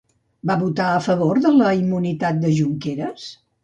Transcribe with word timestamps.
Va 0.51 0.55
votar 0.61 0.87
a 0.93 1.03
favor 1.09 1.43
de 1.45 1.53
la 1.59 1.71
immunitat 1.83 2.43
de 2.43 2.59
Junqueras? 2.61 3.33